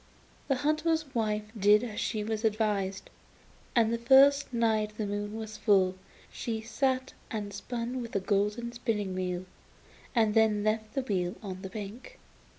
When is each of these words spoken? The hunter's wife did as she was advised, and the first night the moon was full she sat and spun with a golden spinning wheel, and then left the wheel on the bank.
The 0.47 0.55
hunter's 0.55 1.13
wife 1.13 1.43
did 1.55 1.83
as 1.83 1.99
she 1.99 2.23
was 2.23 2.43
advised, 2.43 3.11
and 3.75 3.93
the 3.93 3.99
first 3.99 4.51
night 4.51 4.97
the 4.97 5.05
moon 5.05 5.35
was 5.37 5.57
full 5.57 5.93
she 6.31 6.59
sat 6.59 7.13
and 7.29 7.53
spun 7.53 8.01
with 8.01 8.15
a 8.15 8.19
golden 8.19 8.71
spinning 8.71 9.13
wheel, 9.13 9.45
and 10.15 10.33
then 10.33 10.63
left 10.63 10.95
the 10.95 11.03
wheel 11.03 11.35
on 11.43 11.61
the 11.61 11.69
bank. 11.69 12.17